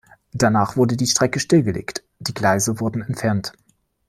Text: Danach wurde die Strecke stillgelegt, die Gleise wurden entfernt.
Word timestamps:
Danach 0.33 0.77
wurde 0.77 0.97
die 0.97 1.05
Strecke 1.05 1.39
stillgelegt, 1.39 2.03
die 2.17 2.33
Gleise 2.33 2.79
wurden 2.79 3.03
entfernt. 3.03 3.53